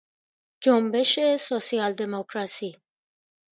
[0.63, 2.71] جنبش سوسیال دموکراسی